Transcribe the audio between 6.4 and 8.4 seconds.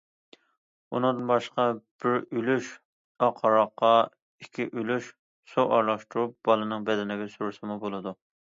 بالىنىڭ بەدىنىگە سۈرسىمۇ بولىدۇ.